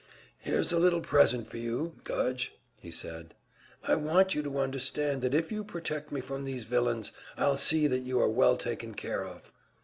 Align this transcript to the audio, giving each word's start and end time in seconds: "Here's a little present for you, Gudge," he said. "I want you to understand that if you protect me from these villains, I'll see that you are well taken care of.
"Here's 0.39 0.73
a 0.73 0.79
little 0.79 1.01
present 1.01 1.45
for 1.45 1.57
you, 1.57 1.93
Gudge," 2.03 2.55
he 2.79 2.89
said. 2.89 3.35
"I 3.83 3.93
want 3.93 4.33
you 4.33 4.41
to 4.41 4.57
understand 4.57 5.21
that 5.21 5.35
if 5.35 5.51
you 5.51 5.63
protect 5.63 6.11
me 6.11 6.21
from 6.21 6.43
these 6.43 6.63
villains, 6.63 7.11
I'll 7.37 7.55
see 7.55 7.85
that 7.85 8.01
you 8.01 8.19
are 8.19 8.27
well 8.27 8.57
taken 8.57 8.95
care 8.95 9.23
of. 9.23 9.51